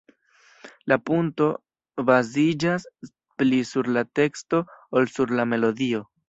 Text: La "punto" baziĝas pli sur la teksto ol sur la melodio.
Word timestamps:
La 0.93 0.95
"punto" 1.09 1.49
baziĝas 2.07 2.87
pli 3.43 3.61
sur 3.73 3.91
la 3.99 4.05
teksto 4.21 4.63
ol 5.01 5.11
sur 5.19 5.37
la 5.43 5.47
melodio. 5.53 6.03